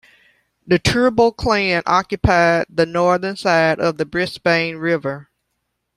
The 0.65 0.79
Turrbal 0.79 1.37
clan 1.37 1.83
occupied 1.85 2.65
the 2.71 2.87
northern 2.87 3.35
side 3.35 3.79
of 3.79 3.97
the 3.97 4.05
Brisbane 4.07 4.77
River. 4.77 5.29